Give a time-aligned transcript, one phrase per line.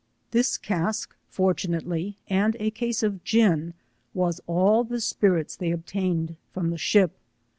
[0.31, 3.73] This cask fortu nately, and a case of gi i,
[4.15, 7.19] was all the spirits they obtained from the ship.